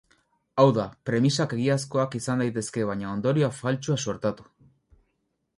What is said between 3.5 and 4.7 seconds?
faltsua suertatu.